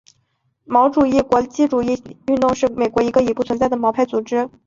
[0.65, 4.49] 毛主义国际主义运动是美国的一个已不存在的毛派组织。